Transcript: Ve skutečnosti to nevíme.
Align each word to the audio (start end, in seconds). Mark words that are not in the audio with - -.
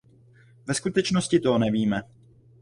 Ve 0.67 0.73
skutečnosti 0.73 1.39
to 1.39 1.57
nevíme. 1.57 2.01